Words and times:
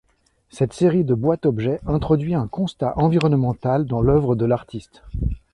Cette 0.49 0.73
série 0.73 1.03
de 1.03 1.13
boîtes-objets 1.13 1.79
introduit 1.85 2.33
un 2.33 2.47
constat 2.47 2.97
environnemental 2.97 3.85
dans 3.85 4.01
l'œuvre 4.01 4.33
de 4.35 4.47
l'artiste. 4.47 5.03